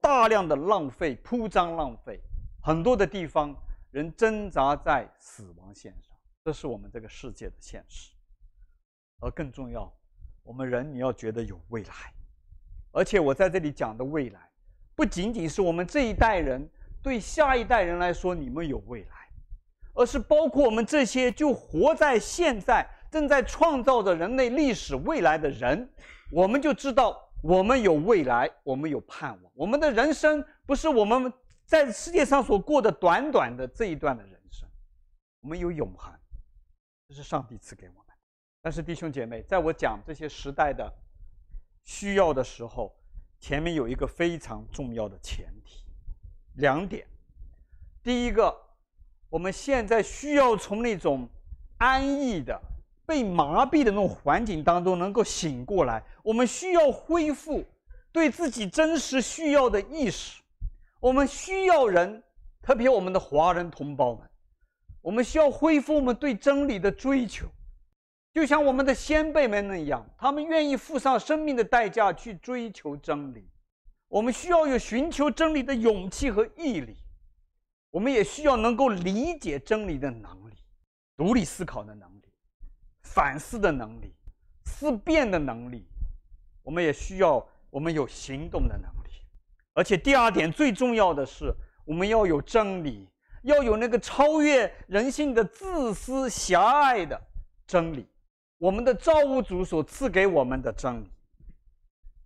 [0.00, 2.20] 大量的浪费、铺张浪费，
[2.62, 3.54] 很多的地方
[3.90, 8.12] 人挣扎在死亡线上，这是我们这个世界的现实。
[9.20, 9.92] 而更重要，
[10.42, 12.12] 我们人你要觉得有未来，
[12.92, 14.50] 而且我在这里讲的未来，
[14.94, 16.68] 不仅仅是我们这一代人
[17.02, 19.28] 对下一代人来说你们有未来，
[19.94, 25.88] 而是包括我们这些就活在现在正在创造着人类历史未来的人，
[26.30, 29.52] 我们就知道我们有未来，我们有盼望。
[29.54, 31.32] 我们的人生不是我们
[31.64, 34.68] 在世界上所过的短短的这一段的人生，
[35.40, 36.12] 我们有永恒，
[37.08, 38.04] 这是上帝赐给我们。
[38.60, 40.92] 但是弟兄姐妹，在我讲这些时代的
[41.84, 42.94] 需要的时候，
[43.40, 45.84] 前面有一个非常重要的前提，
[46.58, 47.04] 两点。
[48.02, 48.54] 第一个，
[49.28, 51.28] 我们现在需要从那种
[51.78, 52.60] 安逸的、
[53.04, 56.02] 被麻痹的那种环境当中能够醒过来。
[56.22, 57.64] 我们需要恢复
[58.12, 60.40] 对自己真实需要的意识。
[61.00, 62.22] 我们需要人，
[62.60, 64.28] 特别我们的华人同胞们，
[65.00, 67.46] 我们需要恢复我们对真理的追求。
[68.34, 73.48] 就像我们的先辈们那样，他们愿意付上生命的代价去追求真理。
[74.08, 76.96] 我们需要有寻求真理的勇气和毅力。
[77.90, 80.54] 我们也需要能够理解真理的能力、
[81.16, 82.28] 独立思考的能力、
[83.02, 84.14] 反思的能力、
[84.64, 85.86] 思辨的能力。
[86.62, 89.10] 我们也需要我们有行动的能力。
[89.72, 91.50] 而且第二点最重要的是，
[91.84, 93.08] 我们要有真理，
[93.42, 97.18] 要有那个超越人性的自私狭隘的
[97.66, 98.06] 真理。
[98.58, 101.10] 我们的造物主所赐给我们的真理，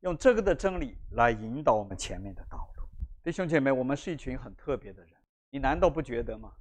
[0.03, 2.83] 用这个的真理来引导我们前面的道路。
[3.23, 5.13] 弟兄姐妹，我们是一群很特别的人，
[5.51, 6.53] 你难道不觉得吗？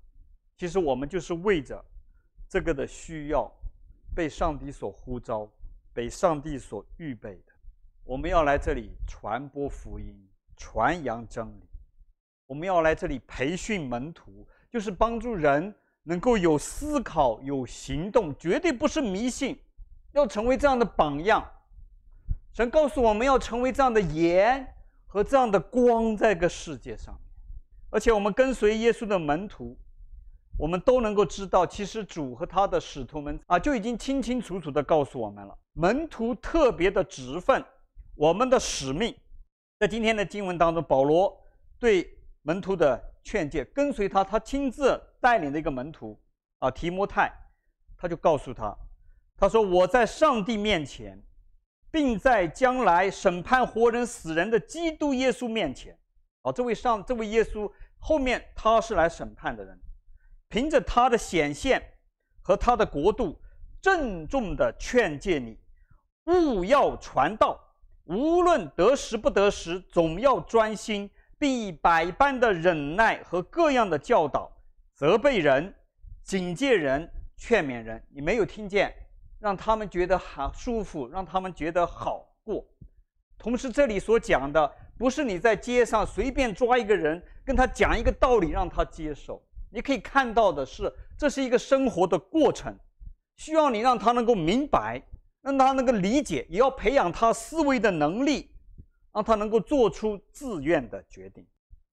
[0.57, 1.83] 其实我们就是为着
[2.47, 3.51] 这个的需要，
[4.15, 5.49] 被上帝所呼召，
[5.91, 7.53] 被上帝所预备的。
[8.03, 10.15] 我们要来这里传播福音，
[10.55, 11.67] 传扬真理。
[12.45, 15.73] 我们要来这里培训门徒，就是帮助人。
[16.03, 19.55] 能够有思考、有行动，绝对不是迷信，
[20.13, 21.47] 要成为这样的榜样。
[22.53, 24.75] 神告诉我们要成为这样的盐
[25.07, 27.17] 和这样的光，在这个世界上。
[27.89, 29.77] 而且我们跟随耶稣的门徒，
[30.57, 35.57] 我们都能够知道，其实主和他的使徒们啊，就已经清清楚楚地告诉我们了。
[35.73, 37.63] 门徒特别的职分，
[38.15, 39.15] 我们的使命，
[39.79, 41.37] 在今天的经文当中，保罗
[41.79, 45.01] 对门徒的劝诫，跟随他，他亲自。
[45.21, 46.19] 带领的一个门徒
[46.57, 47.31] 啊，提摩太，
[47.95, 48.75] 他就告诉他，
[49.37, 51.15] 他说：“我在上帝面前，
[51.91, 55.97] 并在将来审判活人死人的基督耶稣面前，
[56.41, 59.79] 啊，这位上这位耶稣后面他是来审判的人，
[60.47, 61.83] 凭着他的显现
[62.41, 63.39] 和他的国度，
[63.81, 65.59] 郑重的劝诫你，
[66.25, 67.59] 务要传道，
[68.05, 74.51] 无论得时不得时，总要专心，并以百般的忍耐和各样的教导。”
[74.93, 75.73] 责备人、
[76.23, 78.93] 警戒人、劝勉人，你没有听见，
[79.41, 82.63] 让他们觉得好舒服，让他们觉得好过。
[83.37, 89.41] 同时，这里所讲的不是你在街上随便抓一个人，跟他讲一个道理让他接受。
[89.71, 92.73] 你可以看到的是，这是一个生活的过程，
[93.37, 95.01] 需要你让他能够明白，
[95.41, 98.51] 让他能够理解，也要培养他思维的能力，
[99.11, 101.45] 让他能够做出自愿的决定。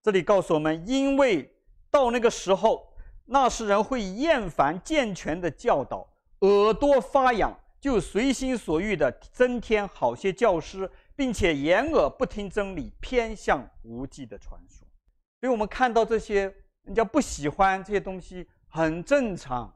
[0.03, 1.51] 这里告诉我们，因为
[1.91, 2.87] 到那个时候。
[3.31, 6.09] 那时人会厌烦健全的教导，
[6.41, 14.87] 耳朵发痒，就随心所欲地增添好些教师，并且掩耳不听真理，偏向无稽的传说。
[15.41, 16.43] 所以我们看到这些
[16.83, 19.73] 人家不喜欢这些东西，很正常。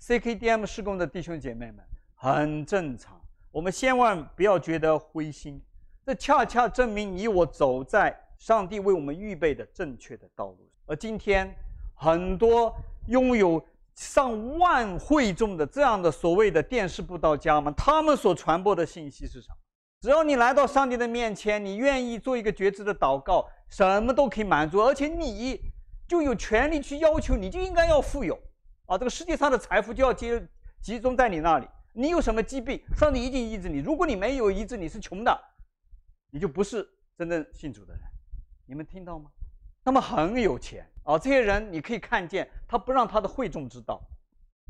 [0.00, 1.78] CKDM 施工的弟兄姐妹们，
[2.14, 3.20] 很正常。
[3.50, 5.62] 我们千万不要觉得灰心，
[6.04, 10.70] 这恰恰证明你我走在上帝为我们预备的正确的道路。
[10.84, 11.54] 而今天
[11.94, 12.74] 很多。
[13.08, 13.60] 拥有
[13.94, 19.56] 上万会众的这样的所谓的电视布道家们，他们所传播的信息是什么？
[20.00, 25.60] 只要你来到上帝的面前，你愿意做一个觉知的祷告，什么都可以满足，而且你
[26.08, 28.34] 就有权利去要求，你就应该要富有
[28.86, 28.98] 啊！
[28.98, 30.40] 这个世界上的财富就要集
[30.80, 31.68] 集中在你那里。
[31.92, 33.78] 你有什么疾病，上帝一定医治你。
[33.78, 35.40] 如果你没有医治，你是穷的，
[36.30, 38.02] 你就不是真正信主的人。
[38.66, 39.30] 你们听到吗？
[39.84, 40.86] 他们很有钱。
[41.04, 44.00] 啊，这些人你可以看见，他不让他的会众知道，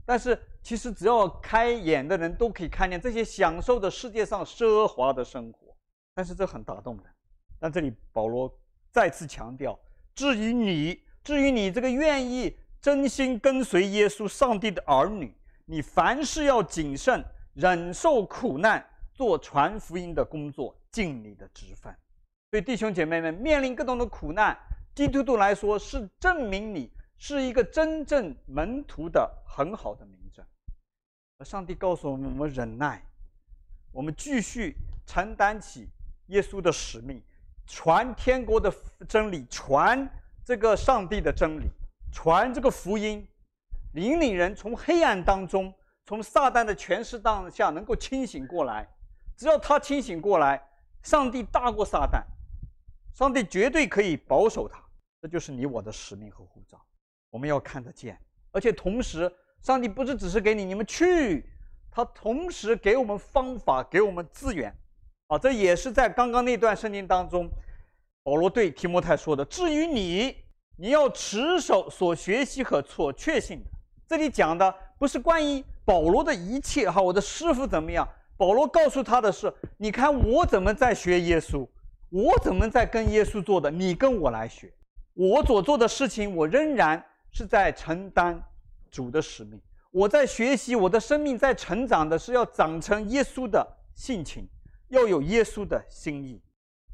[0.07, 5.77] 但是其实只要开眼的人都可以看见这些享受的世界上奢华的生活，
[6.14, 7.05] 但是这很打动人。
[7.61, 8.51] 但这里保罗
[8.90, 9.79] 再次强调：
[10.14, 17.22] 至于你，至于你这个愿意真心跟随耶稣上帝的儿女，你凡事要谨慎，
[17.53, 21.94] 忍受苦难，做传福音的工作，尽你的职分。
[22.51, 24.59] 所以弟兄姐妹们，面临各种的苦难。
[24.94, 30.44] 基督徒来说，是证明你是一个真正门徒的很好的明证。
[31.38, 33.02] 而上帝告诉我们：我们忍耐，
[33.90, 34.76] 我们继续
[35.07, 35.88] 承担起
[36.26, 37.22] 耶稣的使命，
[37.66, 38.70] 传天国的
[39.09, 40.07] 真理，传
[40.44, 41.70] 这个上帝的真理，
[42.12, 43.26] 传这个福音，
[43.94, 45.72] 引领人从黑暗当中，
[46.05, 48.87] 从撒旦的权势当下能够清醒过来。
[49.38, 50.62] 只要他清醒过来，
[51.02, 52.22] 上帝大过撒旦。
[53.14, 54.81] 上帝绝对可以保守他，
[55.22, 56.85] 这就是你我的使命和护照，
[57.30, 58.18] 我们要看得见。
[58.50, 59.32] 而且同时，
[59.62, 61.48] 上帝不是只是给你你们去，
[61.92, 64.76] 他同时给我们方法，给我们资源。
[65.28, 67.48] 啊，这也是在刚刚那段圣经当中，
[68.24, 69.44] 保罗对提摩太说的。
[69.44, 70.37] 至于你，
[70.76, 73.70] 你要持守所学习和所确信的。
[74.08, 78.06] 这里讲的不是关于保罗的一切哈，我的师傅怎么样？
[78.37, 81.64] 保罗告诉他的是：你看我怎么在学耶稣，
[82.11, 84.70] 我怎么在跟耶稣做的，你跟我来学。
[85.14, 88.42] 我所做的事情，我仍然是在承担
[88.90, 89.61] 主的使命。
[89.90, 94.48] 我在学习，我的生命在成长的是要长成耶稣的性情，
[94.88, 96.40] 要有耶稣的心意。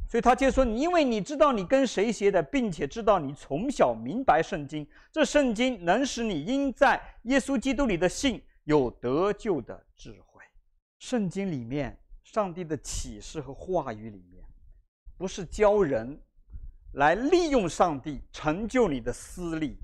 [0.09, 10.43] 所以他接说：“你因为你知道你跟谁学的，并且知道你从小明白圣经，这圣经能使你因在耶稣基督里的信有得救的智慧。
[10.99, 14.43] 圣经里面，上帝的启示和话语里面，
[15.17, 16.21] 不是教人。”
[16.99, 19.77] 来利用上帝成就你的私利，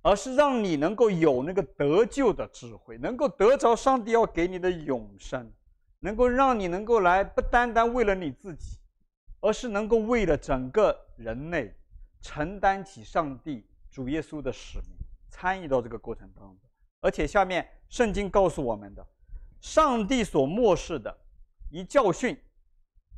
[0.00, 5.52] 而是让你能够有那个得救的智慧，能够得着上帝要给你的永生，
[6.00, 8.78] 能够让你能够来不单单为了你自己，
[9.40, 11.74] 而是能够为了整个人类
[12.22, 14.96] 承担起上帝主耶稣的使命，
[15.28, 16.56] 参与到这个过程当中。
[17.02, 19.06] 而且下面圣经告诉我们的，
[19.60, 21.14] 上帝所默示的
[21.70, 22.34] 一教训，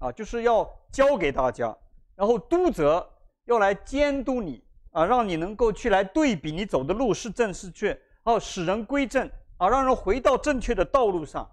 [0.01, 1.73] 啊，就是要教给大家，
[2.17, 3.09] 然后督责。
[3.49, 11.51] 要来监督你啊，让你能够去来对比你走的路是正是确，哦，使人归正啊，让人回到正确的道路上，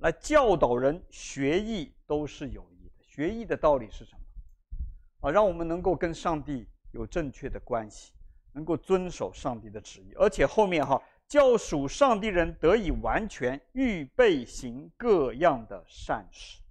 [0.00, 3.04] 来教导人学艺都是有益的。
[3.04, 5.28] 学艺的道理是什么？
[5.28, 8.14] 啊，让我们能够跟上帝有正确的关系，
[8.52, 16.63] 能够遵守上帝的旨意，而且后面哈，教属上帝人得以完全，预备行各样的善事。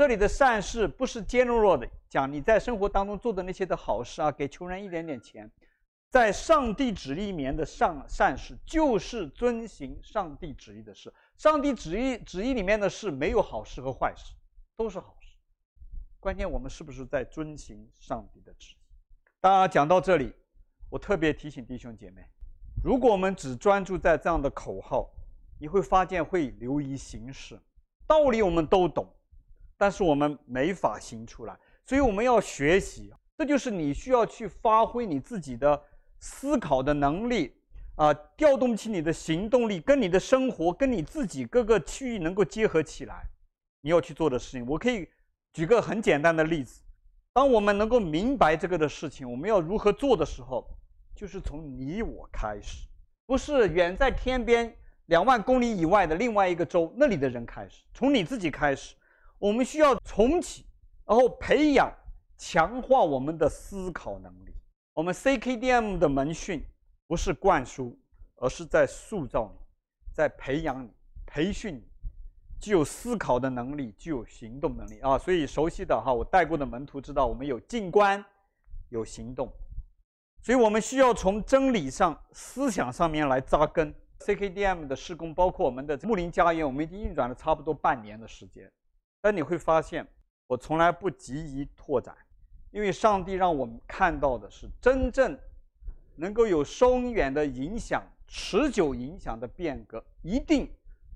[0.00, 5.50] 这里的善事不是 general 的讲你在生活当中做的那些的好事啊，给穷人一点点钱，
[6.08, 11.12] 在上帝旨意里面的善善事，就是遵行上帝旨意的事。
[11.36, 14.32] 上帝旨意旨意里面的事没有好事和坏事，
[14.74, 15.36] 都是好事。
[16.18, 18.78] 关键我们是不是在遵行上帝的旨意？
[19.38, 20.32] 当然讲到这里，
[20.88, 22.24] 我特别提醒弟兄姐妹，
[22.82, 25.10] 如果我们只专注在这样的口号，
[25.58, 27.60] 你会发现会流于形式，
[28.06, 29.06] 道理我们都懂。
[29.80, 35.82] 但是我们没法行出来，所以我们要学习，这就是你需要去发挥你自己的
[36.18, 37.54] 思考的能力
[37.94, 43.22] 啊，调动起你的行动力，跟你的生活，跟你自己各个区域能够结合起来，
[43.80, 44.66] 你要去做的事情。
[44.66, 45.08] 我可以
[45.54, 46.82] 举个很简单的例子，
[47.32, 50.68] 当我们能够明白这个的事情，我们要如何做的时候，
[51.16, 52.86] 就是从你我开始，
[53.24, 58.94] 不是远在天边两万公里以外的另外一个州那里的人开始，从你自己开始。
[59.40, 60.66] 我们需要重启，
[61.06, 61.90] 然后培养、
[62.36, 64.54] 强化我们的思考能力。
[64.92, 66.62] 我们 CKDM 的门训
[67.06, 67.98] 不是灌输，
[68.36, 69.58] 而是在塑造你，
[70.12, 70.90] 在培养你、
[71.24, 71.82] 培训你，
[72.60, 75.16] 具有思考的能力，具有行动能力啊。
[75.16, 78.22] 所以熟悉的哈，我带过的门徒知道，我们有静观，
[78.90, 79.50] 有行动。
[80.42, 83.94] 所以我们需要从真理上、思想上面来扎根。
[84.18, 88.70] CKDM 的施工，包括我们的木林家园，我们已经运转了差不多半年的时间。
[89.20, 90.06] 但你会发现，
[90.46, 92.16] 我从来不急于拓展，
[92.70, 95.38] 因为上帝让我们看到的是真正
[96.16, 100.70] 能够有深远的影响、持久影响的变革，一定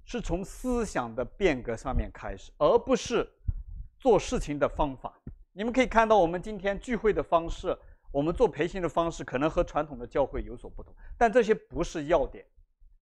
[0.05, 3.27] 是从思想的变革上面开始，而不是
[3.99, 5.19] 做事情的方法。
[5.53, 7.77] 你们可以看到，我们今天聚会的方式，
[8.13, 12.45] 我们做培训的方式，可能和传统的教会有所不同，但这些不是要点，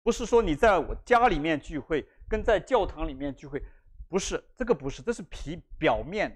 [0.03, 3.63] 不是说你在我家里面聚会，跟在教堂里面聚会。
[4.09, 6.35] 不是这个，不是，这是皮表面。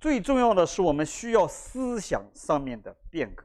[0.00, 3.44] 最重要的是，我们需要思想上面的变革。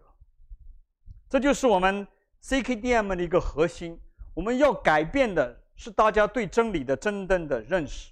[1.30, 2.08] 这就是我们
[2.44, 4.00] CKDM 的一个核心。
[4.34, 8.12] 我们要改变的是大家对真理的真正的认识，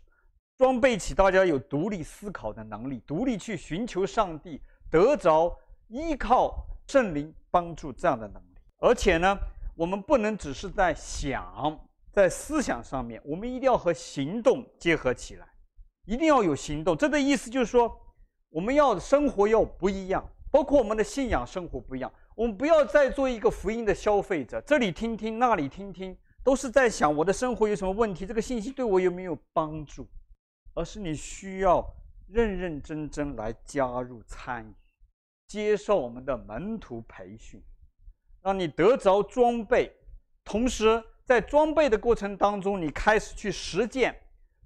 [0.58, 5.58] 装备起大家有独立思考的能力，独立去寻求上帝，得着
[5.90, 8.56] 依靠圣灵帮助这样的能力。
[8.78, 9.38] 而且呢，
[9.76, 11.80] 我们不能只是在想。
[12.14, 15.48] 在思想上面，我们一定要和行动结合起来，
[16.06, 16.96] 一定要有行动。
[16.96, 17.92] 这个意思就是说，
[18.50, 22.14] 我们要生活要不一样，包括我们的信仰生活不一样。
[22.36, 30.08] 我们不要再做一个福音的消费者，这里听听，那里听听，都是在想我的生活有什么问题，这个信息对我有没有帮助，
[30.76, 31.84] 而是你需要
[32.30, 34.74] 认认真真来加入参与，
[35.48, 37.60] 接受我们的门徒培训，
[38.44, 39.92] 让你得着装备，
[40.46, 41.04] 同时。
[41.26, 44.16] 在装备的过程当中，你开始去实践，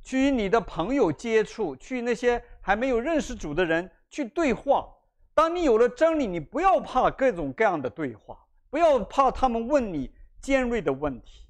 [0.03, 4.87] 去与你的朋友接触，去那些还没有认识主的人去对话，
[5.33, 8.37] 当你有了真理，你不要怕各种各样的对话，
[8.69, 11.45] 不要怕他们问你尖锐的问题。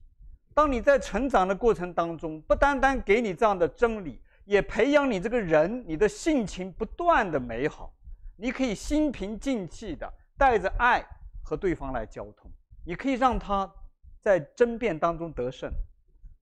[0.54, 7.94] 当你在成长的过程当中，不单单给你这样的真理，也培养你这个人，你的性情不断的美好。
[8.36, 11.04] 你可以心平静气的带着爱
[11.44, 12.52] 和对方来交通，
[12.86, 13.72] 你可以让他
[14.22, 15.72] 在争辩当中得胜，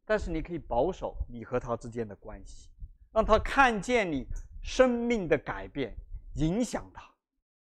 [0.06, 2.70] 但是你可以保守你和他之间的关系，
[3.12, 4.26] 让他看见你
[4.62, 5.96] 生命的改变，
[6.36, 7.04] 影响他，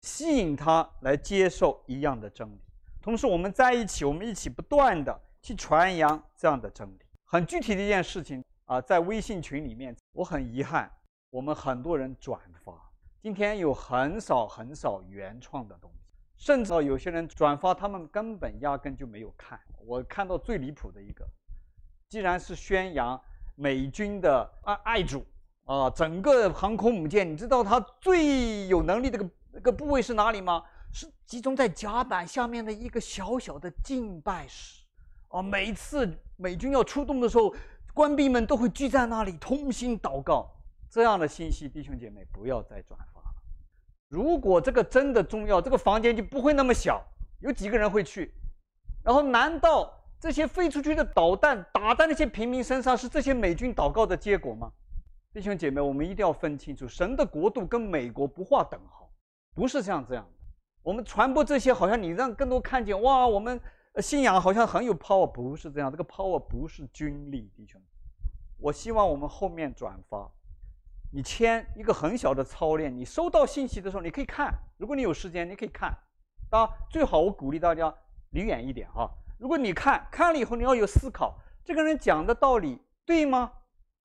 [0.01, 2.59] 吸引他来接受一样的真理。
[3.01, 5.22] 同时，我们在一起，我们一起不断的。
[5.43, 10.88] 去传扬这样的真理，很具体的一件事情啊，在微信群里面，我很遗憾，
[11.32, 12.80] 我们很多人转发，
[13.24, 16.01] 今天有很少很少原创的东西，
[16.41, 19.59] 甚至有些人转发，他们根本压根就没有看。
[19.85, 21.23] 我看到最离谱的一个，
[22.09, 23.21] 既然是宣扬
[23.55, 25.23] 美军的爱爱主
[25.65, 30.63] 啊，整个航空母舰，你知道它最有能力的个那个部位是哪里吗？
[30.91, 34.83] 是集中在甲板下面的一个小小的敬拜室。
[35.27, 37.53] 啊，每次美军要出动的时候，
[37.93, 40.49] 官兵们都会聚在那里同心祷告。
[40.89, 43.20] 这样的信息，弟兄姐妹不要再转发。
[44.12, 47.01] 如果这个真的重要，这个房间就不会那么小，
[47.39, 48.34] 有几个人会去？
[49.05, 49.89] 然后，难道
[50.20, 54.70] 这些飞出去的导弹打在那些平民身上，是这些美军祷告的结果吗？
[55.34, 59.09] 弟兄姐妹，我们一定要分清楚，神的国度跟美国不划等号，
[59.55, 60.30] 不是像这样的。
[60.84, 63.59] 我们传播这些，好像你让更多看见，哇，我们。
[63.97, 65.91] 信仰好像很有 power，不是这样。
[65.91, 67.82] 这个 power 不是军力，弟兄。
[68.57, 70.32] 我希望我们后面转发，
[71.12, 72.95] 你签一个很小的操练。
[72.95, 74.53] 你收到信息的时候，你可以看。
[74.78, 75.95] 如果你有时间，你可以看。
[76.49, 77.93] 当然，最好我鼓励大家
[78.32, 79.09] 离远一点啊。
[79.38, 83.51] 如果你看看了以后，你要有思考，这个人讲的道理对吗？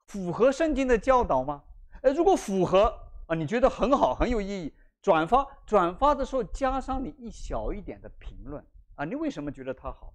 [0.06, 1.62] 符合圣经的教导吗？
[2.02, 2.92] 呃，如果符合
[3.26, 5.46] 啊，你觉得很好，很有意义，转发。
[5.66, 8.64] 转发的时候加上你一小一点的评论。
[8.94, 10.12] 啊，你为什么觉得他好？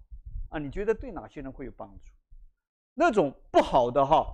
[0.50, 2.12] 啊，你觉得对哪些人会有帮助？
[2.94, 4.26] 那种不好的哈，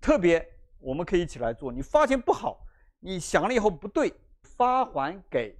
[0.00, 1.72] 特别我们可以一起来做。
[1.72, 2.66] 你发现不好，
[3.00, 4.12] 你想了以后不对，
[4.42, 5.56] 发还给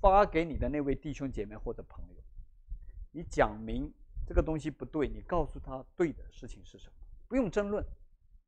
[0.00, 2.22] 发给你的那位弟兄姐妹或者朋友，
[3.12, 3.92] 你讲明
[4.26, 6.94] 这个东西不对，你告诉他对的事情是什么，
[7.28, 7.84] 不用争论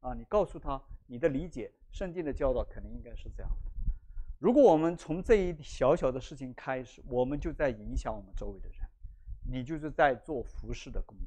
[0.01, 3.71] 啊，你告诉他你的理解，圣经的教导可能应该是这样的。
[4.39, 8.79] 如果我们从这一小小的事情开始，我们就在影响我们周围的人。
[9.43, 11.27] 你就是在做服侍的工作，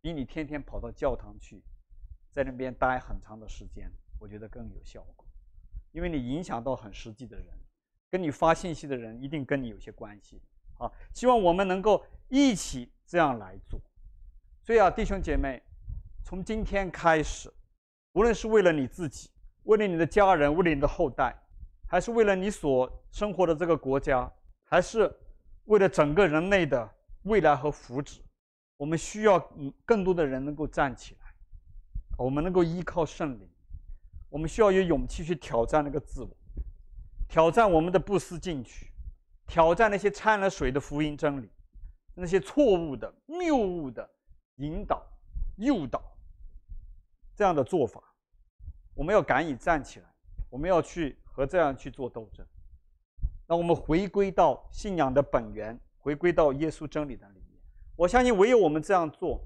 [0.00, 1.62] 比你天天跑到教堂去，
[2.30, 5.26] 在那边待很长的时间，我觉得更有效果，
[5.92, 7.46] 因为你影响到很实际的人，
[8.10, 10.40] 跟你发信息的人一定跟你有些关系。
[10.78, 13.80] 啊，希望我们能够一起这样来做。
[14.62, 15.62] 所以啊，弟兄姐妹，
[16.24, 17.52] 从今天开始，
[18.12, 19.30] 无论是为了你自己，
[19.64, 21.36] 为了你的家人，为了你的后代，
[21.86, 24.32] 还是为了你所生活的这个国家，
[24.64, 25.12] 还是
[25.64, 26.90] 为了整个人类的。
[27.24, 28.20] 未来和福祉，
[28.78, 29.38] 我们需要
[29.84, 31.19] 更多的人能够站起来，
[32.24, 33.48] 我们能够依靠圣灵，
[34.28, 36.30] 我们需要有勇气去挑战那个自我，
[37.28, 38.92] 挑战我们的不思进取，
[39.46, 41.48] 挑战那些掺了水的福音真理，
[42.14, 44.08] 那些错误的、谬误的
[44.56, 45.02] 引导、
[45.56, 46.02] 诱导
[47.34, 48.02] 这样的做法，
[48.94, 50.06] 我们要敢于站起来，
[50.50, 52.46] 我们要去和这样去做斗争，
[53.46, 55.78] 让我们回归到信仰的本源。
[56.02, 57.60] 回归到耶稣真理的里面，
[57.94, 59.38] 我相信唯有我们这样做，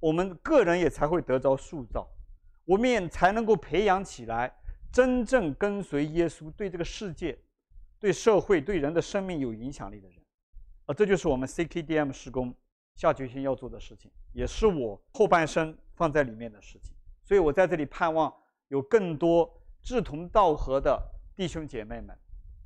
[0.00, 2.08] 我们个人也才会得着塑造，
[2.64, 4.52] 我们也才能够培养起来
[4.92, 7.38] 真正跟随耶稣、对这个世界、
[7.98, 10.18] 对社会、对人的生命有影响力的人。
[10.86, 12.54] 啊，这就是我们 CKDM 施工
[12.94, 16.94] 下决心要做的事情，也是我后半生放在里面的事情。
[17.22, 18.32] 所以我在这里盼望
[18.68, 20.98] 有更多志同道合的
[21.36, 22.16] 弟兄姐妹们，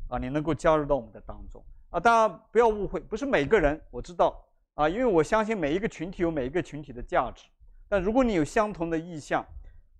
[0.08, 1.64] 啊，你能够加入到我们的当中。
[1.90, 4.42] 啊，当然不要误会，不是每个人我知道
[4.74, 7.46] 啊，因为我相信每一个群体有每一个群体的价值。
[7.88, 9.46] 但如果你有相同的意向，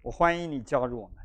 [0.01, 1.17] 我欢迎你加入我们，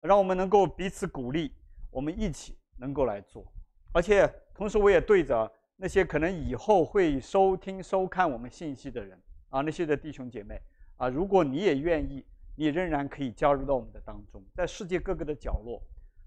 [0.00, 1.52] 让我们能够彼此鼓励，
[1.90, 3.44] 我们一起能够来做。
[3.92, 9.20] 而且同时，我也对着那些可能以后会收听、收看我们信息的人
[9.50, 10.60] 啊，那些的弟兄姐妹
[10.96, 12.24] 啊，如果你也愿意，
[12.56, 15.82] 你仍然可以加入到我们的当中，在世界各个的角落，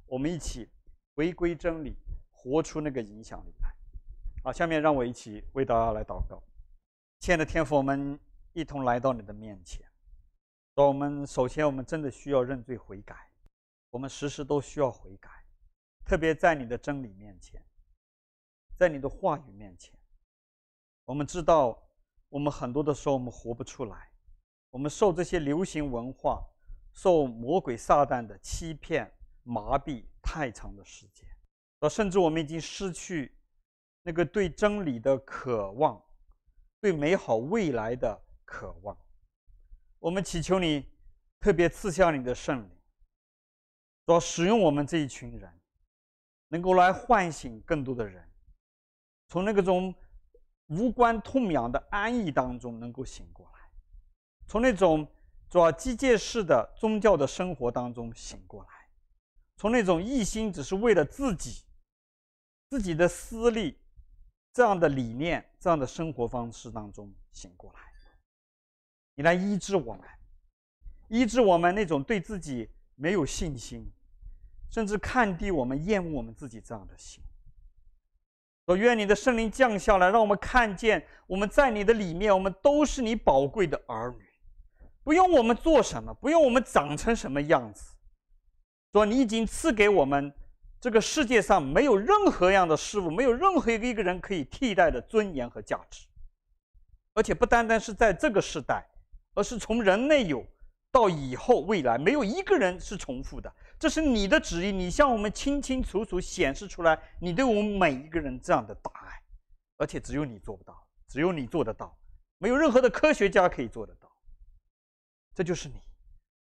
[0.05, 0.69] 我们一起
[1.15, 1.95] 回归真理。
[2.43, 3.69] 活出那个影响力来，
[4.43, 6.41] 好，下面让我一起为大家来祷告。
[7.21, 8.19] 亲爱的天父，我们
[8.51, 9.87] 一同来到你的面前。
[10.73, 13.15] 我们首先，我们真的需要认罪悔改，
[13.91, 15.29] 我们时时都需要悔改，
[16.03, 17.63] 特别在你的真理面前，
[18.75, 19.93] 在你的话语面前。
[21.05, 21.79] 我们知道，
[22.27, 24.09] 我们很多的时候我们活不出来，
[24.71, 26.43] 我们受这些流行文化、
[26.91, 29.13] 受魔鬼撒旦的欺骗、
[29.43, 31.29] 麻痹太长的时间。
[31.87, 33.31] 甚至我们已经失去
[34.01, 36.03] 那个对真理的渴望，
[36.81, 38.97] 对美好未来的渴望。
[39.99, 40.85] 我们祈求你
[41.39, 42.69] 特别赐下你的圣灵，
[44.05, 45.61] 主要使用我们这一群人，
[46.47, 48.27] 能够来唤醒更多的人，
[49.27, 49.93] 从那个种
[50.67, 53.59] 无关痛痒的安逸当中能够醒过来，
[54.47, 55.07] 从那种
[55.49, 58.69] 主要机械式的宗教的生活当中醒过来，
[59.55, 61.63] 从那种一心只是为了自己。
[62.69, 63.77] 自己的私利，
[64.53, 67.79] 这样的理念、这样的生活方式当中醒过来，
[69.15, 70.01] 你来医治我们，
[71.07, 73.89] 医治我们那种对自己没有信心，
[74.69, 77.23] 甚至看低我们、厌恶我们自己这样的心。
[78.65, 84.25] 我愿你的圣灵降下来，让我们看见我们在你的里面，我们都是你宝贵的儿女，
[85.03, 87.95] 不用我们做什么，不用我们长成什么样子，
[88.91, 90.33] 说你已经赐给我们。
[90.81, 96.07] 这个世界上没有任何样的事物，没有任何一个一个人可以替代的尊严和价值，
[97.13, 98.83] 而且不单单是在这个时代，
[99.35, 100.43] 而是从人类有
[100.91, 103.53] 到以后未来，没有一个人是重复的。
[103.77, 109.21] 这是你的旨意，你向我们清清楚楚显示出来，你对我们每一个人这样的大爱，
[109.77, 111.95] 而且只有你做不到，只有你做得到，
[112.39, 114.11] 没有任何的科学家可以做得到。
[115.35, 115.75] 这就是你，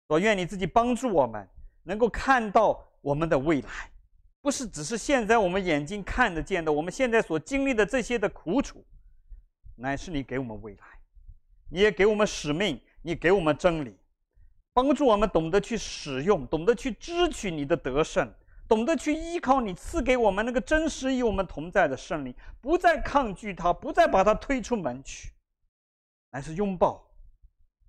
[0.08, 1.50] 我愿你自己帮助我们，
[1.82, 3.90] 能够看到我们的未来。
[4.42, 8.86] 不是只是现在我们眼睛看得见的，我们现在所经历的这些的苦楚，
[9.76, 10.86] 乃是你给我们未来，
[11.70, 13.98] 你也给我们使命，你给我们真理，
[14.74, 18.34] 帮助我们懂得去使用，懂得去支取你的得胜，
[18.66, 25.34] 懂得去依靠你赐给我们那个真实与我们同在的圣灵，不再抗拒他，不再把他推出门去，
[26.32, 27.06] 乃是拥抱，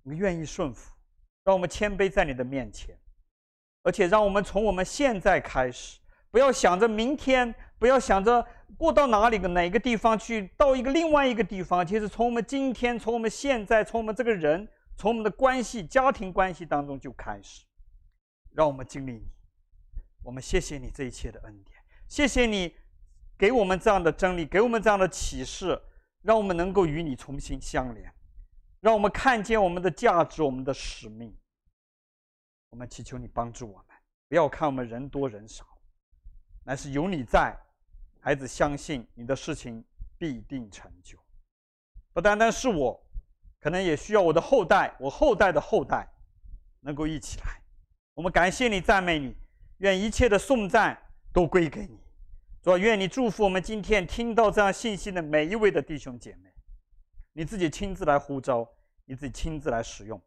[0.03, 0.91] 我们愿意顺服，
[1.45, 2.93] 让我们谦卑在你的面前，
[3.83, 6.00] 而且让我们从我们现在开始。
[6.31, 11.85] 不要想着明天，不要想着过到哪里个哪个地方去，到一个另外一个地方。
[11.85, 17.65] 其实从我们今天，从我们现在，从我们这个人，从我们的关系、家庭关系当中就开始，
[18.53, 19.27] 让我们经历你。
[20.23, 21.77] 我们谢谢你这一切的恩典，
[22.07, 22.75] 谢谢你
[23.37, 25.81] 给我们这样的真理，给我们这样的启示，
[26.21, 28.13] 让我们能够与你重新相连，
[28.79, 31.35] 让我们看见我们的价值、我们的使命。
[32.69, 33.85] 我们祈求你帮助我们，
[34.29, 35.67] 不要看我们人多人少。
[36.63, 37.57] 乃是有你在，
[38.19, 39.83] 孩子相信你的事情
[40.17, 41.17] 必定成就。
[42.13, 43.01] 不单单是我，
[43.59, 46.07] 可能也需要我的后代，我后代的后代，
[46.81, 47.61] 能够一起来。
[48.13, 49.35] 我们感谢你，赞美你，
[49.77, 50.97] 愿一切的颂赞
[51.33, 51.97] 都归给你。
[52.61, 56.53] 主，愿你祝福我们今天听到这样信息的每一位的弟兄姐妹，
[57.33, 58.69] 你自己亲自来呼召，
[59.05, 60.21] 你自己亲自来使用，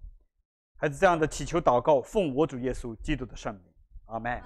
[0.76, 3.72] 还是这样的祈求祷告，奉我主耶稣基督的圣名，
[4.06, 4.42] 阿门。